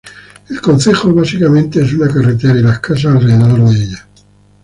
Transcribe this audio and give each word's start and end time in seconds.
El 0.49 0.59
concejo 0.61 1.13
básicamente 1.13 1.79
es 1.85 1.93
una 1.93 2.11
carretera 2.11 2.57
y 2.57 2.63
las 2.63 2.79
casas 2.79 3.17
alrededor 3.17 3.69
de 3.69 3.83
ella. 3.83 4.07